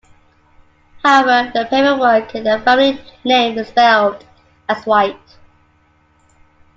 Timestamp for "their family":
2.43-2.99